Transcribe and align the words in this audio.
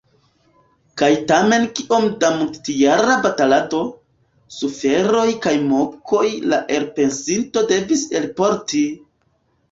Kaj 0.99 1.07
tamen 1.31 1.65
kiom 1.79 2.05
da 2.23 2.29
multjara 2.37 3.17
batalado, 3.25 3.81
suferoj 4.55 5.25
kaj 5.43 5.53
mokoj 5.67 6.23
la 6.53 6.59
elpensinto 6.79 7.63
devis 7.73 8.07
elporti! 8.21 8.83